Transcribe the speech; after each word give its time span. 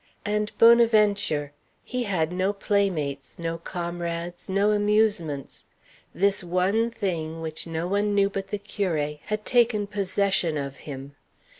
And 0.25 0.51
Bonaventure, 0.57 1.51
he 1.83 2.05
had 2.05 2.31
no 2.31 2.53
playmates 2.53 3.37
no 3.37 3.59
comrades 3.59 4.49
no 4.49 4.71
amusements. 4.71 5.67
This 6.11 6.43
one 6.43 6.89
thing, 6.89 7.39
which 7.39 7.67
no 7.67 7.87
one 7.87 8.15
knew 8.15 8.27
but 8.27 8.47
the 8.47 8.57
curé, 8.57 9.19
had 9.25 9.45
taken 9.45 9.85
possession 9.85 10.57
of 10.57 10.77
him. 10.89 11.15